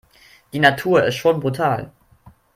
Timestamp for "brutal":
1.41-1.91